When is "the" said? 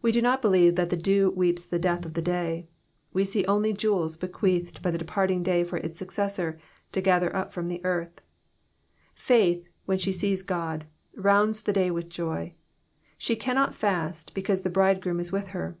0.88-0.96, 1.66-1.78, 2.14-2.22, 4.90-4.96, 7.68-7.84, 11.60-11.74, 14.62-14.70